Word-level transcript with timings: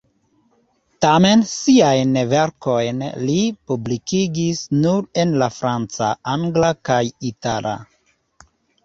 Tamen 1.05 1.41
siajn 1.49 2.15
verkojn 2.31 3.03
li 3.27 3.35
publikigis 3.73 4.63
nur 4.79 5.05
en 5.25 5.37
la 5.43 5.51
franca, 5.59 6.09
angla 6.37 6.71
kaj 6.91 6.99
itala. 7.31 7.75